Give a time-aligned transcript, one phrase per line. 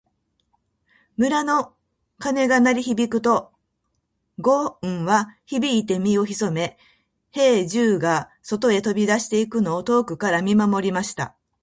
[1.15, 1.75] 村の
[2.17, 3.51] 鐘が鳴り響くと、
[4.39, 6.79] ごんは驚いて身を潜め、
[7.29, 11.35] 兵十が外へ飛び出していくのを遠くから見守りました。